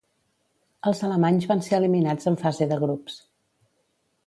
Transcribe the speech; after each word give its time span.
Els 0.91 1.01
alemanys 1.07 1.45
van 1.51 1.61
ser 1.69 1.77
eliminats 1.79 2.31
en 2.33 2.41
fase 2.47 2.69
de 2.75 2.81
grups. 2.87 3.21